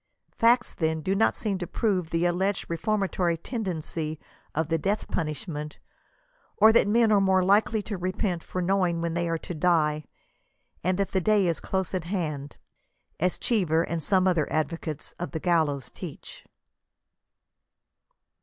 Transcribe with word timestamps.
Facts, 0.31 0.73
then, 0.73 1.01
do 1.01 1.13
not 1.13 1.35
seem 1.35 1.59
to 1.59 1.67
prove 1.67 2.09
the 2.09 2.25
alleged 2.25 2.65
reformatory 2.67 3.37
tendency 3.37 4.19
of 4.55 4.67
the 4.67 4.79
death 4.79 5.07
punishment, 5.09 5.77
or 6.57 6.73
that 6.73 6.87
men 6.87 7.11
are 7.11 7.21
more 7.21 7.43
likely 7.43 7.83
to 7.83 7.99
repent 7.99 8.43
for 8.43 8.63
knowing 8.63 8.99
when 9.01 9.13
they 9.13 9.29
are 9.29 9.37
to 9.37 9.53
die, 9.53 10.03
and 10.83 10.97
that 10.97 11.11
the 11.11 11.21
day 11.21 11.45
is 11.45 11.59
close 11.59 11.93
at 11.93 12.05
hand;— 12.05 12.57
as 13.19 13.37
Cheever 13.37 13.83
and 13.83 14.01
some 14.01 14.27
other 14.27 14.51
advocates 14.51 15.11
of 15.19 15.33
the 15.33 15.39
gallows 15.39 15.91
teach. 15.91 16.45